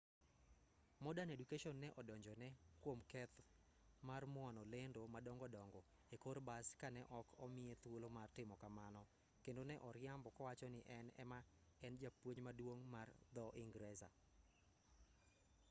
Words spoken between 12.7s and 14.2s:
mar dho-ingresa